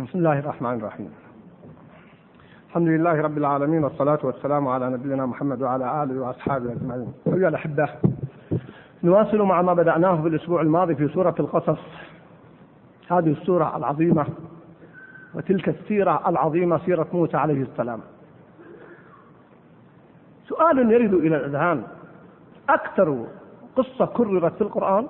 [0.00, 1.10] بسم الله الرحمن الرحيم.
[2.68, 7.12] الحمد لله رب العالمين والصلاة والسلام على نبينا محمد وعلى آله وأصحابه أجمعين.
[7.26, 7.88] أيها الأحبة
[9.04, 11.78] نواصل مع ما بدأناه في الأسبوع الماضي في سورة القصص.
[13.10, 14.26] هذه السورة العظيمة
[15.34, 18.00] وتلك السيرة العظيمة سيرة موسى عليه السلام.
[20.48, 21.82] سؤال يرد إلى الأذهان
[22.68, 23.26] أكثر
[23.76, 25.06] قصة كررت في القرآن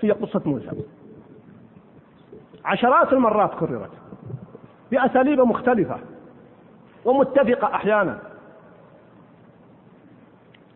[0.00, 0.70] هي قصة موسى.
[2.66, 3.90] عشرات المرات كررت
[4.90, 5.96] بأساليب مختلفة
[7.04, 8.18] ومتفقة أحيانا.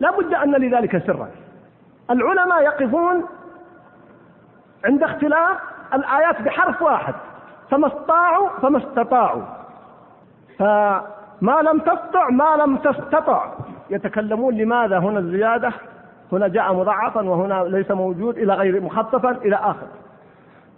[0.00, 1.28] لا بد أن لذلك سرا.
[2.10, 3.26] العلماء يقفون
[4.84, 5.58] عند اختلاف
[5.94, 7.14] الآيات بحرف واحد.
[7.70, 9.42] فما استطاعوا فما استطاعوا.
[10.58, 13.52] فما لم تستطع ما لم تستطع.
[13.90, 15.72] يتكلمون لماذا هنا الزيادة؟
[16.32, 19.86] هنا جاء مضاعفا وهنا ليس موجود إلى غير مخففا إلى آخر.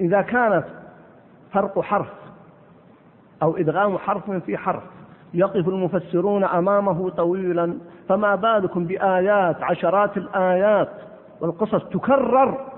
[0.01, 0.65] إذا كانت
[1.53, 2.13] فرق حرف
[3.43, 4.83] أو إدغام حرف في حرف.
[5.35, 7.79] يقف المفسرون أمامه طويلا.
[8.09, 10.93] فما بالكم بآيات عشرات الآيات.
[11.41, 12.73] والقصص تكرر.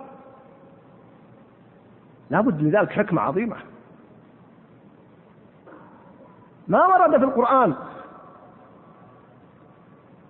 [2.30, 3.56] لابد لذلك حكمة عظيمة.
[6.68, 7.74] ما ورد في القرآن.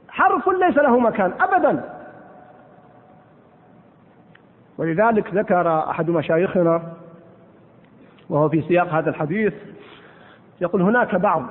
[0.09, 1.95] حرف ليس له مكان أبدا.
[4.79, 6.83] ولذلك ذكر أحد مشايخنا
[8.35, 9.55] وهو في سياق هذا الحديث
[10.61, 11.43] يقول هناك بعض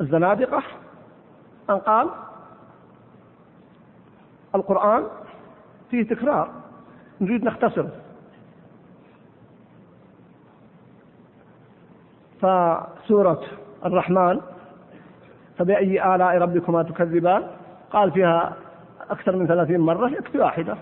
[0.00, 0.62] الزنادقة
[1.70, 2.08] أن قال
[4.54, 5.04] القرآن
[5.90, 6.50] فيه تكرار
[7.20, 7.84] نريد نختصر
[12.40, 13.40] فسورة
[13.84, 14.40] الرحمن
[15.58, 17.42] فبأي آلاء ربكما تكذبان؟
[17.90, 18.56] قال فيها
[19.10, 20.76] أكثر من ثلاثين مرة يكفي واحدة.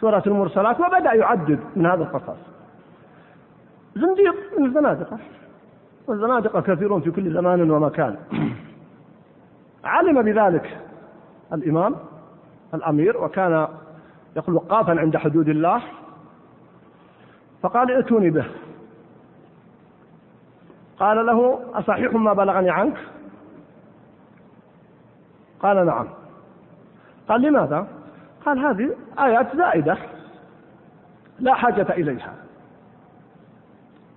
[0.00, 2.55] سورة المرسلات وبدأ يعدد من هذا القصص.
[3.96, 5.18] زنديق من الزنادقة
[6.06, 8.16] والزنادقة كثيرون في كل زمان ومكان.
[9.84, 10.78] علم بذلك
[11.52, 11.94] الإمام
[12.74, 13.68] الأمير وكان
[14.36, 15.82] يقول وقافا عند حدود الله.
[17.62, 18.46] فقال ائتوني به.
[20.98, 22.96] قال له أصحيح ما بلغني عنك؟
[25.60, 26.08] قال نعم.
[27.28, 27.86] قال لماذا؟
[28.46, 29.98] قال هذه آيات زائدة.
[31.40, 32.45] لا حاجة إليها.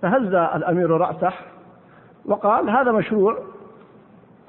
[0.02, 1.32] فهز الأمير رأسه؟
[2.24, 3.38] وقال هذا مشروع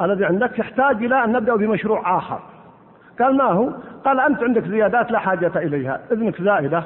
[0.01, 2.39] الذي عندك يحتاج إلى أن نبدأ بمشروع آخر.
[3.19, 3.69] قال ما هو؟
[4.05, 6.83] قال أنت عندك زيادات لا حاجة إليها إذنك زائدة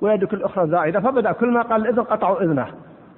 [0.00, 2.66] ويدك الأخرى زائدة فبدأ كل ما قال الإذن قطعوا إذنه.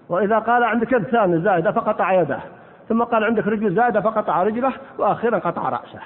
[0.08, 2.40] وإذا قال عندك يد ثانية زائدة فقطع يده.
[2.88, 6.00] ثم قال عندك رجل زائدة فقطع رجله وأخيرا قطع رأسه.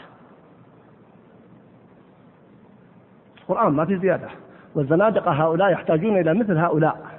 [3.40, 4.28] القرآن ما في زيادة.
[4.74, 7.11] والزنادقة هؤلاء يحتاجون إلى مثل هؤلاء.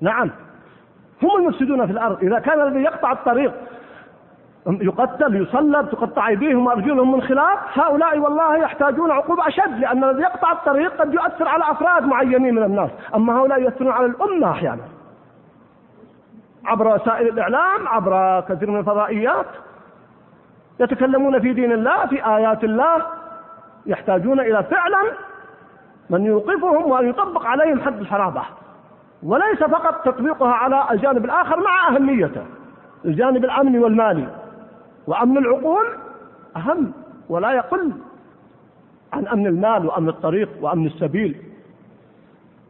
[0.00, 0.30] نعم.
[1.22, 2.22] هم المفسدون في الأرض.
[2.22, 3.52] إذا كان الذي يقطع الطريق
[4.66, 10.52] يقتل يصلب تقطع أيديهم وأرجلهم من خلاف هؤلاء والله يحتاجون عقوبة أشد لأن الذي يقطع
[10.52, 12.90] الطريق قد يؤثر على أفراد معينين من الناس.
[13.14, 14.82] أما هؤلاء يؤثرون على الأمة أحيانا.
[16.64, 19.46] عبر وسائل الإعلام عبر كثير من الفضائيات
[20.80, 23.02] يتكلمون في دين الله في آيات الله
[23.86, 25.02] يحتاجون إلى فعلا
[26.10, 28.42] من يوقفهم وأن يطبق عليهم حد الحرابة.
[29.22, 32.42] وليس فقط تطبيقها على الجانب الآخر مع أهميته.
[33.04, 34.28] الجانب الأمني والمالي.
[35.06, 35.86] وأمن العقول
[36.56, 36.92] أهم
[37.28, 37.92] ولا يقل
[39.12, 41.36] عن أمن المال وأمن الطريق وأمن السبيل.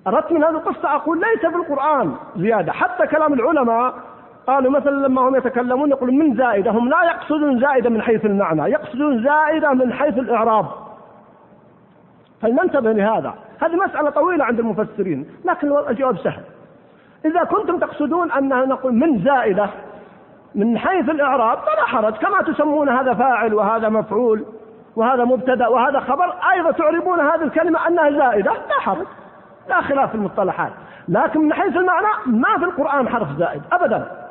[0.06, 2.72] أردت من هذه القصة أقول ليس في القرآن زيادة.
[2.72, 3.94] حتى كلام العلماء
[4.46, 8.62] قالوا مثلا لما هم يتكلمون يقولون من زائدة؟ هم لا يقصدون زائدة من حيث المعنى
[8.62, 10.66] يقصدون زائدة من حيث الإعراب.
[12.42, 13.34] فلننتبه لهذا.
[13.60, 16.42] هذه مسألة طويلة عند المفسرين لكن الجواب سهل.
[17.24, 19.70] إذا كنتم تقصدون أنها نقول من زائدة
[20.54, 22.14] من حيث الإعراب فلا حرج.
[22.14, 24.44] كما تسمون هذا فاعل وهذا مفعول
[24.96, 29.06] وهذا مبتدأ وهذا خبر أيضا تعربون هذه الكلمة أنها زائدة لا حرج.
[29.68, 30.72] لا خلاف في المصطلحات.
[31.08, 34.26] لكن من حيث المعنى ما في القرآن حرف زائد أبدا.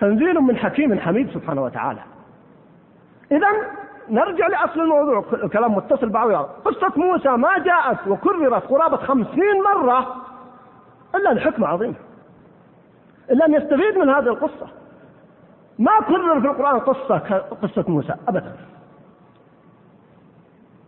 [0.00, 2.00] تنزيل من حكيم حميد سبحانه وتعالى.
[3.32, 3.46] إذا
[4.08, 5.24] نرجع لأصل الموضوع.
[5.32, 6.30] الكلام متصل بعض
[6.64, 10.16] قصة موسى ما جاءت وكررت قرابة خمسين مرة
[11.14, 11.94] إلا لحكمة عظيمة
[13.30, 14.66] إلا أن يستفيد من هذه القصة.
[15.78, 17.18] ما كرر في القرآن قصة
[17.62, 18.56] قصة موسى أبدا.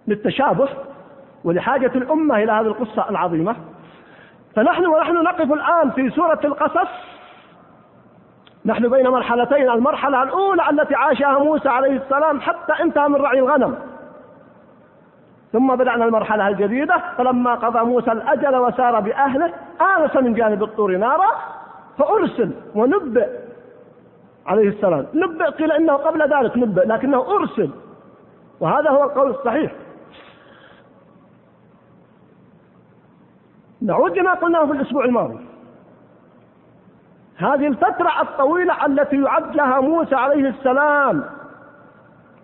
[0.07, 0.69] للتشابه
[1.45, 3.57] ولحاجة الأمة إلى هذه القصة العظيمة.
[4.55, 7.16] فنحن ونحن نقف الآن في سورة القصص.
[8.67, 13.79] نحن بين مرحلتين المرحلة الأولى التي عاشها موسى عليه السلام حتى انتهى من رعي الغنم.
[15.53, 19.53] ثم بدأنا المرحلة الجديدة فلما قضى موسى الأجل وسار بأهله
[19.99, 21.27] آنس من جانب الطور نارا
[21.99, 23.29] فأرسل ونبئ
[24.47, 25.07] عليه السلام.
[25.15, 27.71] نبئ قيل إنه قبل ذلك نبئ لكنه أرسل.
[28.61, 29.73] وهذا هو القول الصحيح.
[33.83, 35.46] نعود لما قلناه في الأسبوع الماضي.
[37.39, 41.25] هذه الفترة الطويلة التي يعد لها موسى عليه السلام.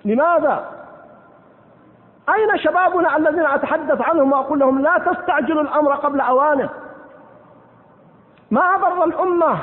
[0.05, 0.65] لماذا؟
[2.29, 6.69] أين شبابنا الذين أتحدث عنهم وأقول لهم لا تستعجلوا الأمر قبل أوانه؟
[8.51, 9.59] ما أضر الأمة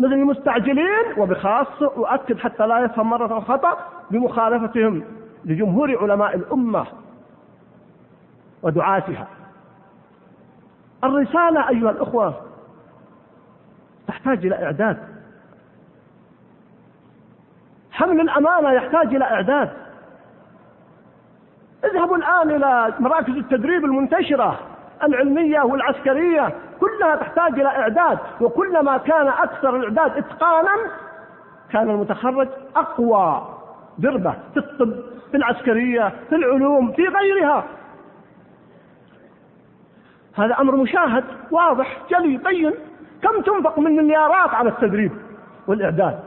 [0.00, 3.76] مثل المستعجلين؟ وبخاصة أؤكد حتى لا يفهم مرة خطأ
[4.10, 5.04] بمخالفتهم
[5.44, 6.86] لجمهور علماء الأمة
[8.62, 9.26] ودعاتها.
[11.04, 12.34] الرسالة أيها الأخوة
[14.24, 14.96] تحتاج إلى إعداد.
[17.92, 19.70] حمل الأمانة يحتاج إلى إعداد.
[21.84, 24.58] اذهبوا الآن إلى مراكز التدريب المنتشرة
[25.02, 28.18] العلمية والعسكرية كلها تحتاج إلى إعداد.
[28.40, 30.90] وكلما كان أكثر الإعداد إتقانا
[31.70, 33.58] كان المتخرج أقوى
[33.98, 34.94] دربة في الطب
[35.30, 37.64] في العسكرية في العلوم في غيرها.
[40.34, 42.74] هذا أمر مشاهد واضح جلي بين
[43.24, 45.12] كم تنفق من مليارات على التدريب
[45.66, 46.20] والإعداد؟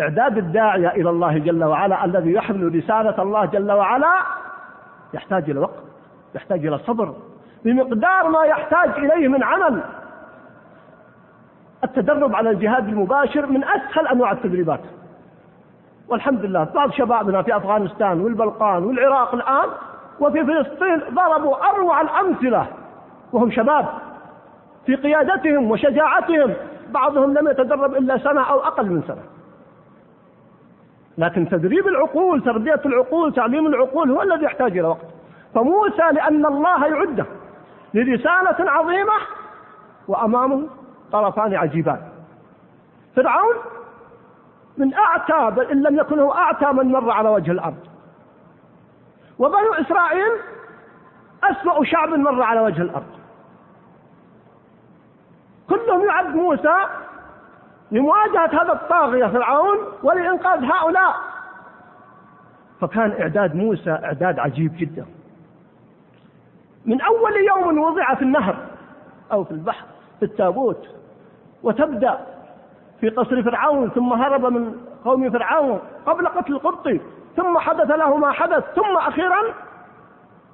[0.00, 4.14] إعداد الداعية إلى الله جل وعلا الذي يحمل رسالة الله جل وعلا
[5.14, 5.82] يحتاج إلى وقت
[6.34, 7.14] يحتاج إلى صبر
[7.64, 9.80] بمقدار ما يحتاج إليه من عمل.
[11.84, 14.80] التدرب على الجهاد المباشر من أسهل أنواع التدريبات.
[16.08, 19.68] والحمد لله بعض شبابنا في أفغانستان والبلقان والعراق الآن
[20.20, 22.66] وفي فلسطين ضربوا أروع الأمثلة
[23.32, 23.86] وهم شباب.
[24.86, 26.54] في قيادتهم وشجاعتهم.
[26.88, 29.22] بعضهم لم يتدرب إلا سنة أو أقل من سنة.
[31.18, 35.06] لكن تدريب العقول تربية العقول تعليم العقول هو الذي يحتاج إلى وقت.
[35.54, 37.26] فموسى لأن الله يعده
[37.94, 39.12] لرسالة عظيمة
[40.08, 40.68] وأمامه
[41.12, 42.00] طرفان عجيبان.
[43.16, 43.54] فرعون
[44.78, 47.86] من أعتى إن لم يكن هو أعتى من مر على وجه الأرض.
[49.38, 50.32] وبنو إسرائيل
[51.44, 53.19] أسوأ شعب مر على وجه الأرض.
[55.70, 56.76] كلهم يعد موسى
[57.90, 61.14] لمواجهة هذا الطاغية فرعون ولإنقاذ هؤلاء.
[62.80, 65.06] فكان إعداد موسى إعداد عجيب جدا.
[66.86, 68.56] من أول يوم وضع في النهر
[69.32, 69.84] أو في البحر
[70.18, 70.88] في التابوت
[71.62, 72.18] وتبدأ
[73.00, 77.00] في قصر فرعون ثم هرب من قوم فرعون قبل قتل القبطي
[77.36, 79.42] ثم حدث له ما حدث ثم أخيرا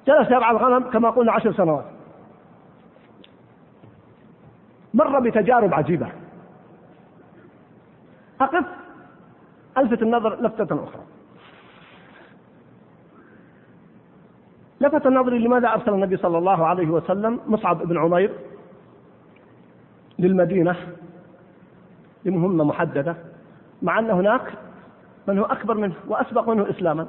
[0.07, 1.85] جلس يرعى الغنم كما قلنا عشر سنوات.
[4.97, 6.07] مر بتجارب عجيبة.
[8.41, 8.65] أقف.
[9.77, 11.01] ألفت النظر لفتة أخرى.
[14.81, 18.33] لفت النظر لماذا أرسل النبي صلى الله عليه وسلم مصعب بن عمير
[20.19, 20.75] للمدينة
[22.25, 23.15] لمهمة محددة
[23.81, 24.53] مع أن هناك
[25.27, 27.07] من هو أكبر منه وأسبق منه إسلاما.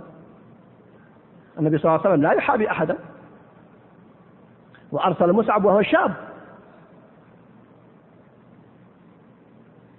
[1.58, 2.99] النبي صلى الله عليه وسلم لا يحابي أحدا.
[4.93, 6.27] وأرسل مصعب وهو شاب.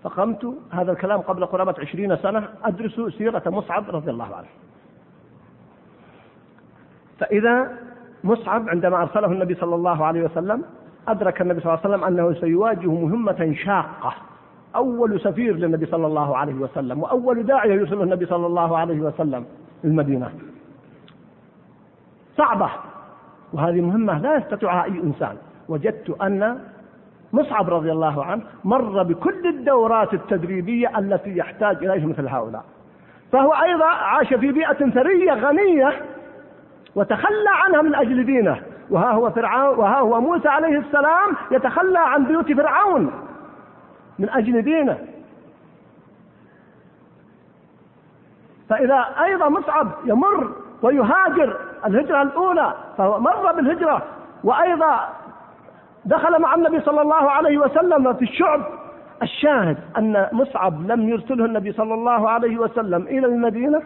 [0.03, 4.47] فقمت هذا الكلام قبل قرابة عشرين سنة أدرس سيرة مصعب رضي الله عنه.
[7.19, 7.77] فإذا
[8.23, 10.63] مصعب عندما أرسله النبي صلى الله عليه وسلم
[11.07, 14.13] أدرك النبي صلى الله عليه وسلم أنه سيواجه مهمة شاقة.
[14.75, 19.45] أول سفير للنبي صلى الله عليه وسلم وأول داعية يرسله النبي صلى الله عليه وسلم
[19.83, 20.31] المدينة
[22.37, 22.69] صعبة
[23.53, 25.37] وهذه مهمة لا يستطيعها أي إنسان.
[25.69, 26.59] وجدت أن
[27.33, 32.63] مصعب رضي الله عنه مر بكل الدورات التدريبية التي يحتاج إليها مثل هؤلاء.
[33.31, 36.05] فهو أيضا عاش في بيئة ثرية غنية
[36.95, 38.61] وتخلى عنها من أجل دينه.
[38.89, 43.11] وها هو فرعون وها هو موسى عليه السلام يتخلى عن بيوت فرعون
[44.19, 44.97] من أجل دينه.
[48.69, 54.01] فإذا أيضا مصعب يمر ويهاجر الهجرة الأولى فهو مر بالهجرة.
[54.43, 55.09] وأيضا
[56.05, 58.61] دخل مع النبي صلى الله عليه وسلم في الشعب.
[59.23, 63.81] الشاهد أن مصعب لم يرسله النبي صلى الله عليه وسلم إلى المدينة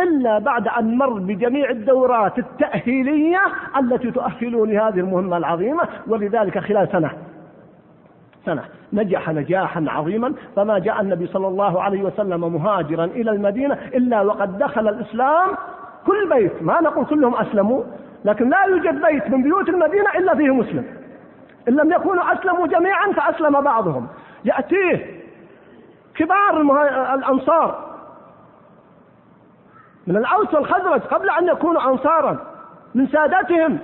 [0.00, 3.40] إلا بعد أن مر بجميع الدورات التأهيلية
[3.80, 7.10] التي تؤهله لهذه المهمة العظيمة ولذلك خلال سنة
[8.46, 14.22] سنة نجح نجاحا عظيما فما جاء النبي صلى الله عليه وسلم مهاجرا إلى المدينة إلا
[14.22, 15.48] وقد دخل الإسلام
[16.06, 16.62] كل بيت.
[16.62, 17.82] ما نقول كلهم أسلموا
[18.24, 20.84] لكن لا يوجد بيت من بيوت المدينة إلا فيه مسلم.
[21.68, 24.08] إن لم يكونوا أسلموا جميعا فأسلم بعضهم.
[24.44, 25.22] يأتيه
[26.14, 26.60] كبار
[27.14, 27.92] الأنصار.
[30.06, 32.36] من الأوس والخزرج قبل أن يكونوا أنصارا
[32.94, 33.78] من سادتهم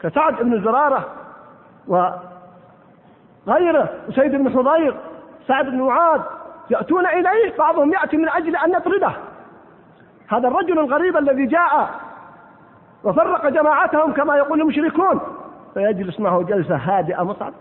[0.00, 1.08] كسعد بن زرارة
[3.46, 4.96] وغيره وسيد بن حضير
[5.48, 6.20] سعد بن معاذ
[6.70, 9.12] يأتون إليه بعضهم يأتي من أجل أن يطرده.
[10.28, 11.90] هذا الرجل الغريب الذي جاء
[13.04, 15.20] وفرق جماعتهم كما يقول المشركون.
[15.74, 17.52] فيجلس معه جلسة هادئة مصعب.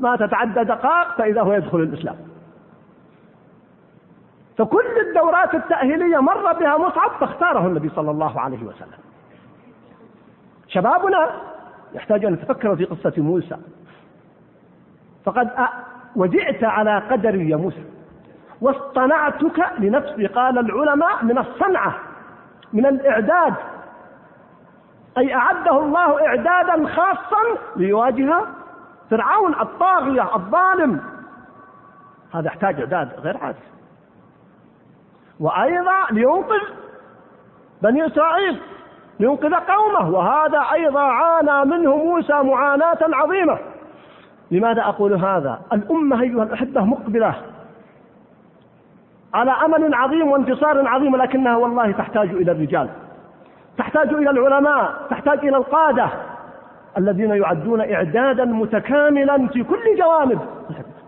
[0.00, 2.16] ما تتعدى دقائق فإذا هو يدخل الإسلام.
[4.58, 8.98] فكل الدورات التأهيلية مر بها مصعب فاختاره النبي صلى الله عليه وسلم.
[10.68, 11.30] شبابنا
[11.94, 13.56] يحتاج أن يتفكر في قصة موسى.
[15.24, 15.50] فقد
[16.16, 17.84] وجئت على قدري يا موسى.
[18.60, 21.94] واصطنعتك لنفسي قال العلماء من الصنعة
[22.72, 23.54] من الإعداد
[25.18, 27.42] أي أعده الله إعدادا خاصا
[27.76, 28.44] ليواجه
[29.10, 31.00] فرعون الطاغية الظالم.
[32.34, 33.58] هذا يحتاج إعداد غير عادي.
[35.40, 36.60] وأيضا لينقذ
[37.82, 38.60] بني إسرائيل
[39.20, 40.10] لينقذ قومه.
[40.10, 43.58] وهذا أيضا عانى منه موسى معاناة عظيمة.
[44.50, 47.34] لماذا أقول هذا؟ الأمة أيها الأحبة مقبلة
[49.34, 52.88] على أمل عظيم وانتصار عظيم لكنها والله تحتاج إلى الرجال.
[53.78, 56.08] تحتاج إلى العلماء تحتاج إلى القادة.
[56.98, 60.40] الذين يعدون إعدادا متكاملا في كل جوانب.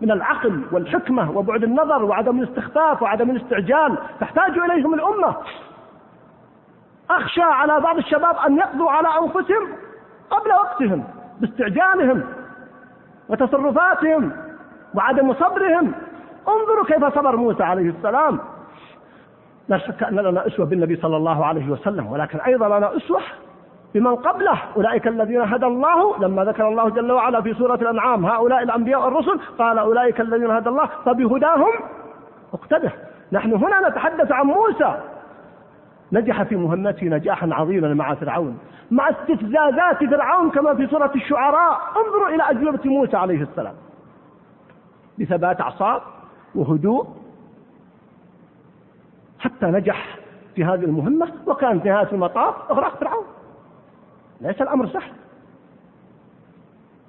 [0.01, 3.97] من العقل والحكمة وبعد النظر وعدم الاستخفاف وعدم الاستعجال.
[4.19, 5.35] تحتاج إليهم الأمة.
[7.09, 9.67] أخشى على بعض الشباب أن يقضوا على أنفسهم
[10.29, 11.03] قبل وقتهم
[11.41, 12.23] باستعجالهم
[13.29, 14.31] وتصرفاتهم
[14.95, 15.91] وعدم صبرهم.
[16.47, 18.39] انظروا كيف صبر موسى عليه السلام.
[19.67, 23.21] لا شك أن لنا أسوة بالنبي صلى الله عليه وسلم ولكن أيضا لنا أسوة
[23.93, 24.57] بمن قبله.
[24.75, 29.39] أولئك الذين هدى الله لما ذكر الله جل وعلا في سورة الأنعام هؤلاء الأنبياء والرسل
[29.59, 31.71] قال أولئك الذين هدى الله فبهداهم
[32.53, 32.91] اقتده.
[33.31, 34.97] نحن هنا نتحدث عن موسى.
[36.11, 38.57] نجح في مهمته نجاحا عظيما مع فرعون
[38.91, 41.81] مع استفزازات فرعون كما في سورة الشعراء.
[41.97, 43.73] انظروا إلى أجوبة موسى عليه السلام.
[45.19, 46.01] بثبات أعصاب
[46.55, 47.07] وهدوء
[49.45, 50.17] حتى نجح
[50.55, 53.25] في هذه المهمة وكانت نهاية المطاف إغراق فرعون
[54.41, 55.11] ليس الأمر سهل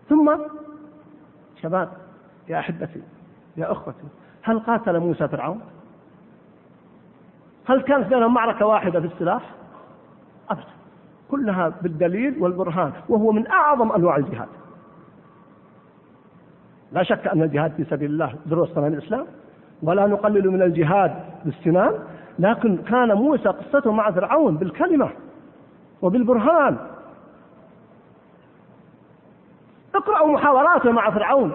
[0.08, 0.36] ثم
[1.62, 1.88] شباب
[2.48, 3.02] يا أحبتي
[3.56, 4.04] يا أخوتي
[4.42, 5.60] هل قاتل موسى فرعون؟
[7.66, 9.50] هل كانت بينهم معركة واحدة في السلاح؟
[10.50, 10.64] أبدا
[11.30, 14.48] كلها بالدليل والبرهان وهو من أعظم أنواع الجهاد
[16.92, 19.26] لا شك أن الجهاد في سبيل الله ذروة صنم الإسلام
[19.82, 21.92] ولا نقلل من الجهاد بالسنان
[22.38, 25.10] لكن كان موسى قصته مع فرعون بالكلمة
[26.02, 26.76] وبالبرهان.
[29.94, 31.52] اقرأوا محاوراته مع فرعون.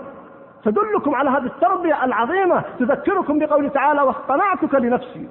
[0.63, 2.63] تدلكم على هذه التربية العظيمة.
[2.79, 5.29] تذكركم بقوله تعالى واصطنعتك لنفسي.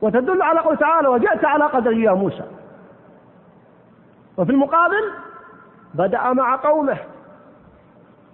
[0.00, 2.44] وتدل على قوله تعالى وجئت على قدري يا موسى.
[4.36, 5.12] وفي المقابل
[5.94, 6.98] بدأ مع قومه.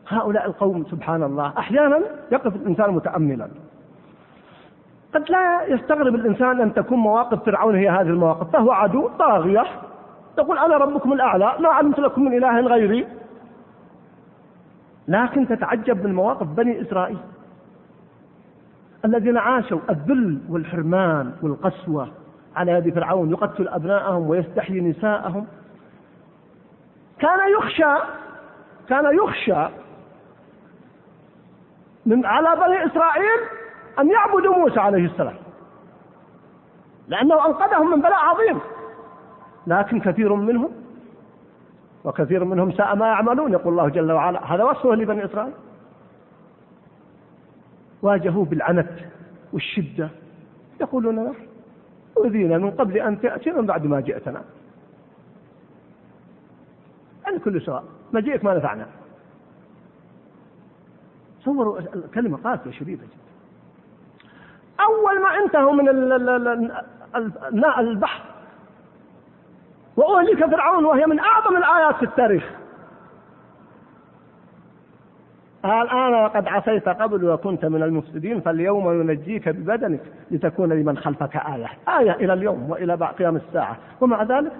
[0.08, 2.00] هؤلاء القوم سبحان الله أحيانا
[2.32, 3.48] يقف الإنسان متأملا.
[5.14, 9.64] قد لا يستغرب الإنسان أن تكون مواقف فرعون هي هذه المواقف فهو عدو طاغية
[10.38, 13.06] يقول أنا ربكم الأعلى ما علمت لكم من إله غيري.
[15.08, 17.18] لكن تتعجب من مواقف بني إسرائيل
[19.04, 22.08] الذين عاشوا الذل والحرمان والقسوة
[22.56, 25.46] على يد فرعون يقتل أبناءهم ويستحيي نساءهم.
[27.18, 27.94] كان يخشى
[28.88, 29.66] كان يخشى
[32.06, 33.40] من على بني إسرائيل
[33.98, 35.36] أن يعبدوا موسى عليه السلام.
[37.08, 38.58] لأنه أنقذهم من بلاء عظيم.
[39.66, 40.70] لكن كثير منهم
[42.04, 44.54] وكثير منهم ساء ما يعملون يقول الله جل وعلا.
[44.54, 45.52] هذا وصفه لبني إسرائيل.
[48.02, 48.90] واجهوه بالعنت
[49.52, 50.08] والشدة.
[50.80, 51.46] يقولون نحن
[52.24, 54.42] أذينا من قبل أن تأتي من بعد ما جئتنا.
[57.24, 58.86] يعني كل سواء مجيئك ما نفعنا.
[61.40, 63.21] تصوروا الكلمة قاسية شديدة جدا.
[64.88, 65.88] أول ما انتهوا من
[67.78, 68.22] البحر
[69.96, 72.44] وأهلك فرعون وهي من أعظم الآيات في التاريخ.
[75.64, 81.68] الآن وقد عصيت قبل وكنت من المفسدين فاليوم ننجيك ببدنك لتكون لمن خلفك آية.
[81.98, 83.76] آية إلى اليوم وإلى بعد قيام الساعة.
[84.00, 84.52] ومع ذلك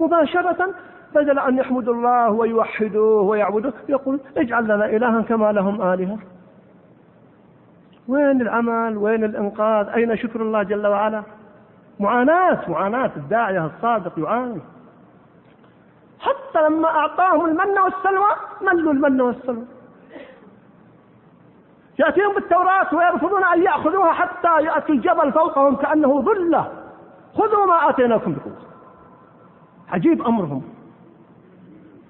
[0.00, 0.74] مباشرة
[1.14, 6.18] بدل أن يحمدوا الله ويوحدوه ويعبدوه يقول اجعل لنا إلها كما لهم آلهة.
[8.10, 11.22] وين العمل وين الإنقاذ؟ أين شكر الله جل وعلا؟
[12.00, 14.60] معاناة معاناة الداعية الصادق يعاني.
[16.20, 18.30] حتى لما أعطاهم المن والسلوى
[18.62, 19.64] ملوا المن والسلوى.
[21.98, 26.72] يأتيهم بالتوراة ويرفضون أن يأخذوها حتى يأتي الجبل فوقهم كأنه ظلة.
[27.34, 28.56] خذوا ما آتيناكم بقوة.
[29.88, 30.62] عجيب أمرهم.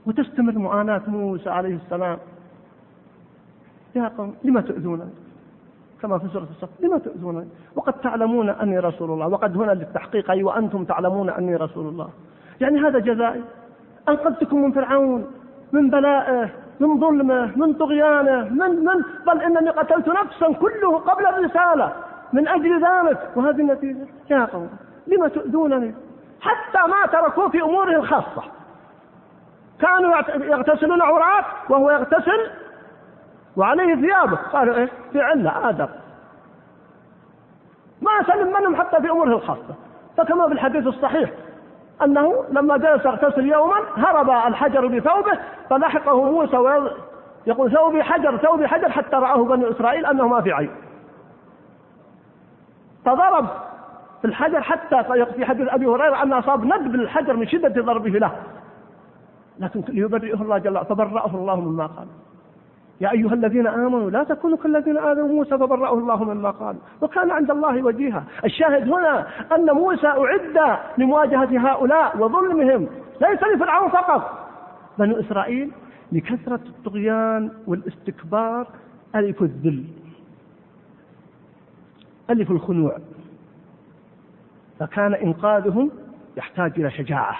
[0.07, 2.19] وتستمر معاناة موسى عليه السلام.
[3.95, 5.20] يا قوم لما تؤذونني
[6.03, 6.69] كما في سورة الصف.
[6.81, 9.29] لما تؤذونني وقد تعلمون أني رسول الله.
[9.29, 12.09] وقد هنا للتحقيق أي وأنتم تعلمون أني رسول الله.
[12.61, 13.43] يعني هذا جزائي
[14.09, 15.27] أنقذتكم من فرعون
[15.73, 16.49] من بلائه
[16.81, 21.93] من ظلمه من طغيانه من من بل إنني قتلت نفسا كله قبل الرسالة
[22.33, 23.31] من أجل ذلك.
[23.37, 24.07] وهذه النتيجة.
[24.31, 24.71] يا قوم
[25.07, 25.95] لما تؤذونني؟
[26.41, 28.43] حتى ما تركوه في أموره الخاصة.
[29.81, 32.51] كانوا يغتسلون عورات وهو يغتسل
[33.57, 34.37] وعليه ثيابه.
[34.37, 35.89] قالوا إيه؟ في علة آدم.
[38.03, 39.75] ما سلم منهم حتى في أموره الخاصة.
[40.17, 41.31] فكما في الحديث الصحيح
[42.03, 45.39] أنه لما جلس يغتسل يوما هرب الحجر بثوبه
[45.71, 46.57] فلحقه موسى
[47.47, 50.71] يقول ثوبي حجر ثوبي حجر حتى رآه بني إسرائيل أنه ما في عين.
[53.05, 53.47] فضرب
[54.21, 55.05] في الحجر حتى
[55.35, 58.33] في حديث أبي هريرة أن أصاب ندب الحجر من شدة ضربه له.
[59.59, 62.07] لكن ليبرئه الله جل وعلا فبرأه الله مما قال.
[63.01, 66.77] يا أيها الذين آمنوا لا تكونوا كالذين آذوا موسى فبرأه الله مما قال.
[67.01, 68.25] وكان عند الله وجيها.
[68.45, 69.27] الشاهد هنا
[69.57, 72.89] أن موسى أعد لمواجهة هؤلاء وظلمهم.
[73.21, 74.49] ليس لفرعون فقط.
[74.99, 75.71] بنو إسرائيل
[76.13, 78.67] لكثرة الطغيان والاستكبار
[79.15, 79.85] ألف الذل.
[82.31, 82.99] ألف الخنوع.
[84.79, 85.91] فكان إنقاذهم
[86.37, 87.37] يحتاج إلى شجاعة.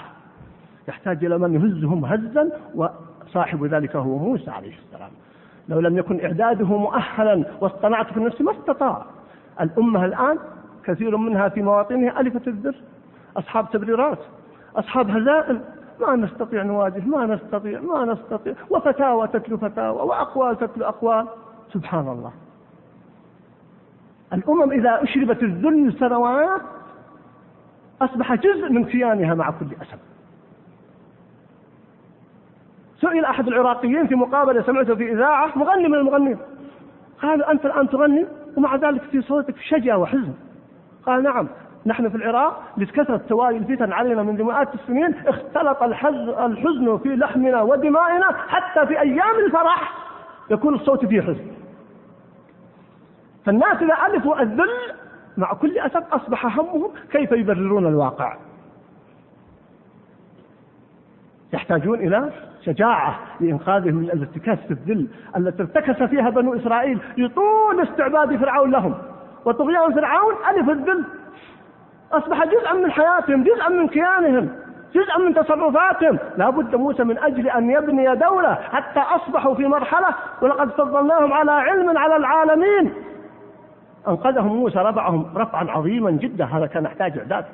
[0.87, 5.11] يحتاج إلى من يهزهم هزا وصاحب ذلك هو موسى عليه السلام.
[5.71, 9.05] لو لم يكن إعداده مؤهلا واصطنعته في النفس ما استطاع.
[9.61, 10.37] الأمة الآن
[10.83, 12.75] كثير منها في مواطنها ألفت الذر
[13.37, 14.19] أصحاب تبريرات
[14.75, 15.61] أصحاب هزائم.
[15.99, 18.53] ما نستطيع نواجه ما نستطيع ما نستطيع.
[18.69, 21.27] وفتاوى تتلو فتاوى وأقوال تتلو أقوال.
[21.73, 22.31] سبحان الله.
[24.33, 26.61] الأمم إذا أشربت الذل سنوات
[28.01, 29.99] أصبح جزء من كيانها مع كل أسف.
[33.01, 36.37] سئل أحد العراقيين في مقابلة سمعته في إذاعة مغني من المغنين
[37.21, 38.25] قالوا أنت الآن تغني؟
[38.57, 40.33] ومع ذلك في صوتك شجع وحزن.
[41.05, 41.47] قال نعم
[41.85, 48.31] نحن في العراق لكثرة توالي الفتن علينا منذ مئات السنين اختلط الحزن في لحمنا ودمائنا
[48.47, 49.93] حتى في أيام الفرح
[50.49, 51.51] يكون الصوت فيه حزن.
[53.45, 54.69] فالناس إذا ألفوا الذل
[55.37, 58.35] مع كل أسف أصبح همهم كيف يبررون الواقع.
[61.53, 62.29] يحتاجون إلى
[62.65, 68.93] شجاعة لإنقاذهم من الارتكاز في الذل التي ارتكس فيها بنو إسرائيل لطول استعباد فرعون لهم.
[69.45, 71.05] وطغيان فرعون ألف الذل.
[72.11, 74.49] أصبح جزءا من حياتهم جزءا من كيانهم
[74.93, 76.19] جزءا من تصرفاتهم.
[76.37, 81.51] لا بد موسى من أجل أن يبني دولة حتى أصبحوا في مرحلة ولقد فضلناهم على
[81.51, 82.93] علم على العالمين.
[84.07, 86.45] أنقذهم موسى رفعهم رفعا عظيما جدا.
[86.45, 87.45] هذا كان يحتاج إعداد.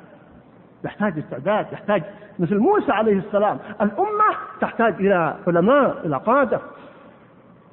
[0.84, 2.02] يحتاج استعداد يحتاج
[2.38, 3.58] مثل موسى عليه السلام.
[3.80, 4.24] الأمة
[4.60, 6.60] تحتاج إلى علماء إلى قادة.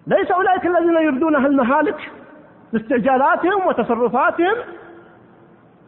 [0.08, 2.12] ليس أولئك الذين يردونها المهالك
[2.74, 4.56] باستعجالاتهم وتصرفاتهم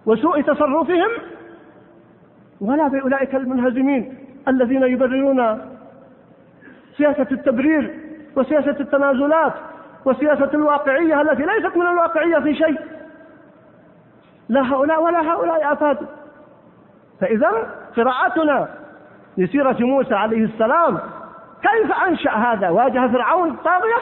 [0.06, 1.10] وسوء تصرفهم
[2.62, 5.62] ولا بأولئك المنهزمين الذين يبررون
[6.98, 8.00] سياسة التبرير
[8.36, 9.54] وسياسة التنازلات
[10.06, 12.80] وسياسة الواقعية التي ليست من الواقعية في شيء.
[14.50, 16.08] لا هؤلاء ولا هؤلاء أفادوا.
[17.22, 18.68] فإذا قراءتنا
[19.38, 21.00] لسيرة موسى عليه السلام
[21.62, 23.98] كيف أنشأ هذا؟ واجه فرعون الطاغية؟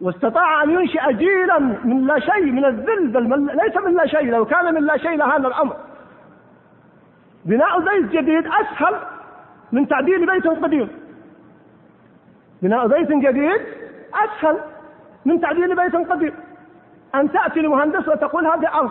[0.00, 4.30] واستطاع أن ينشئ جيلا من لا شيء من الذل بل من ليس من لا شيء
[4.30, 5.76] لو كان من لا شيء لهذا الأمر.
[7.44, 8.94] بناء بيت جديد أسهل
[9.72, 10.88] من تعديل بيت قديم.
[12.62, 13.60] بناء بيت جديد
[14.14, 14.58] أسهل
[15.24, 16.34] من تعديل بيت قديم.
[17.14, 18.90] أن تأتي لمهندس وتقول هذه أرض.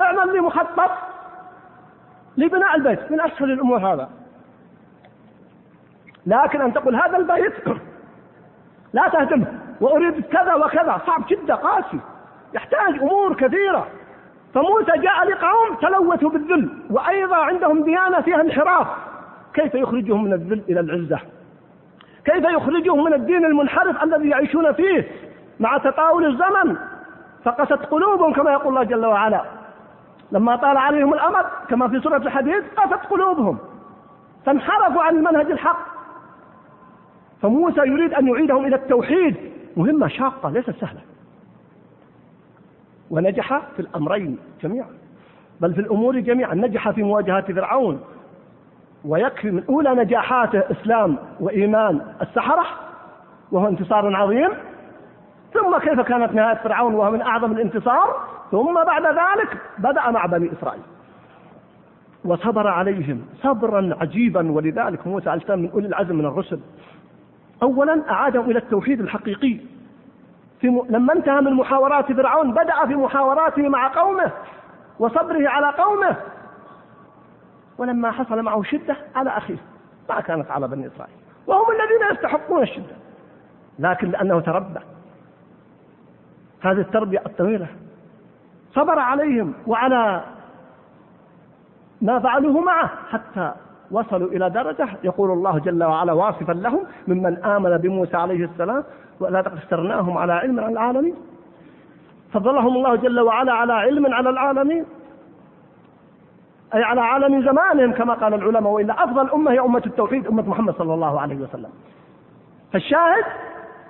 [0.00, 0.90] اعمل لي مخطط.
[2.36, 4.08] لبناء البيت من أسهل الأمور هذا.
[6.26, 7.52] لكن أن تقول هذا البيت
[8.92, 9.46] لا تهدمه
[9.80, 12.00] وأريد كذا وكذا صعب جدا قاسي.
[12.54, 13.86] يحتاج أمور كثيرة.
[14.54, 18.86] فموسى جاء لقوم تلوثوا بالذل وأيضا عندهم ديانة فيها انحراف.
[19.54, 21.18] كيف يخرجهم من الذل إلى العزة؟
[22.24, 25.08] كيف يخرجهم من الدين المنحرف الذي يعيشون فيه
[25.60, 26.76] مع تطاول الزمن؟
[27.44, 29.59] فقست قلوبهم كما يقول الله جل وعلا.
[30.32, 33.58] لما طال عليهم الأمد كما في سورة الحديث قست قلوبهم
[34.46, 35.86] فانحرفوا عن المنهج الحق.
[37.42, 39.36] فموسى يريد أن يعيدهم إلى التوحيد.
[39.76, 41.00] مهمة شاقة ليست سهلة.
[43.10, 44.90] ونجح في الأمرين جميعا.
[45.60, 46.54] بل في الأمور جميعا.
[46.54, 48.00] نجح في مواجهة فرعون.
[49.04, 52.66] ويكفي من أولى نجاحاته إسلام وإيمان السحرة
[53.52, 54.50] وهو انتصار عظيم.
[55.54, 58.39] ثم كيف كانت نهاية فرعون؟ وهو من أعظم الانتصار.
[58.50, 60.82] ثم بعد ذلك بدأ مع بني إسرائيل.
[62.24, 66.60] وصبر عليهم صبرا عجيبا ولذلك موسى عليه السلام من أولي العزم من الرسل.
[67.62, 69.56] أولا أعادهم إلى التوحيد الحقيقي.
[70.60, 70.86] في م...
[70.88, 74.32] لما انتهى من محاورات فرعون بدأ في محاوراته مع قومه
[74.98, 76.16] وصبره على قومه.
[77.78, 79.58] ولما حصل معه شدة على أخيه
[80.08, 81.16] ما كانت على بني إسرائيل.
[81.46, 82.96] وهم الذين يستحقون الشدة
[83.78, 84.80] لكن لأنه تربى.
[86.60, 87.66] هذه التربية الطويلة
[88.72, 90.24] صبر عليهم وعلى
[92.02, 93.52] ما فعلوه معه حتى
[93.90, 98.84] وصلوا إلى درجة يقول الله جل وعلا واصفا لهم ممن آمن بموسى عليه السلام
[99.20, 101.14] ولا اخترناهم على علم على العالمين.
[102.32, 104.84] فضلهم الله جل وعلا على علم على العالمين.
[106.74, 110.74] أي على عالم زمانهم كما قال العلماء وإلا أفضل أمة هي أمة التوحيد أمة محمد
[110.74, 111.70] صلى الله عليه وسلم.
[112.72, 113.24] فالشاهد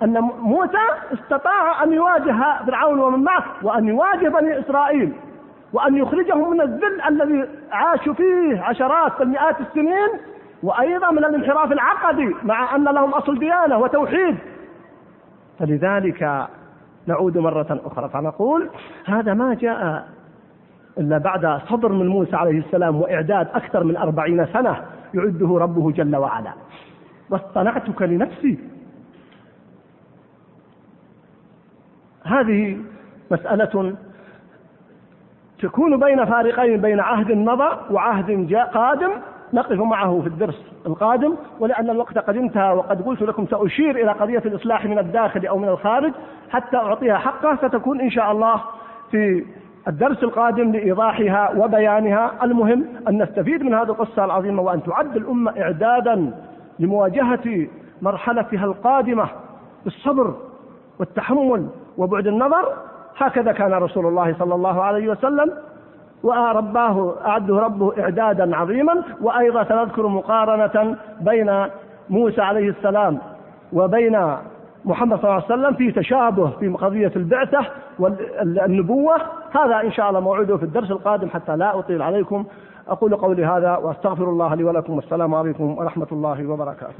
[0.03, 5.13] أن موسى استطاع أن يواجه فرعون ومن معه وأن يواجه بني إسرائيل
[5.73, 10.09] وأن يخرجهم من الذل الذي عاشوا فيه عشرات بل مئات السنين
[10.63, 14.37] وأيضا من الانحراف العقدي مع أن لهم أصل ديانة وتوحيد.
[15.59, 16.47] فلذلك
[17.07, 18.69] نعود مرة أخرى فنقول
[19.05, 20.07] هذا ما جاء
[20.97, 24.81] إلا بعد صبر من موسى عليه السلام وإعداد أكثر من أربعين سنة
[25.13, 26.51] يعده ربه جل وعلا.
[27.29, 28.59] واصطنعتك لنفسي
[32.23, 32.77] هذه
[33.31, 33.95] مسألة
[35.59, 39.09] تكون بين فارقين بين عهد مضى وعهد جاء قادم.
[39.53, 41.35] نقف معه في الدرس القادم.
[41.59, 45.67] ولأن الوقت قد انتهى وقد قلت لكم سأشير إلى قضية الإصلاح من الداخل أو من
[45.67, 46.11] الخارج.
[46.49, 48.61] حتى أعطيها حقها ستكون إن شاء الله
[49.11, 49.45] في
[49.87, 52.31] الدرس القادم لإيضاحها وبيانها.
[52.43, 56.33] المهم أن نستفيد من هذه القصة العظيمة وأن تعد الأمة إعدادا
[56.79, 57.67] لمواجهة
[58.01, 59.29] مرحلتها القادمة
[59.83, 60.35] بالصبر
[61.01, 62.73] والتحمل وبعد النظر
[63.17, 65.51] هكذا كان رسول الله صلى الله عليه وسلم
[66.23, 71.65] ورباه أعده ربه إعدادا عظيما وأيضا سنذكر مقارنة بين
[72.09, 73.17] موسى عليه السلام
[73.73, 74.35] وبين
[74.85, 77.65] محمد صلى الله عليه وسلم في تشابه في قضية البعثة
[77.99, 79.15] والنبوة.
[79.51, 82.45] هذا إن شاء الله موعده في الدرس القادم حتى لا أطيل عليكم.
[82.89, 84.95] أقول قولي هذا وأستغفر الله لي ولكم.
[84.95, 86.93] والسلام عليكم ورحمة الله وبركاته.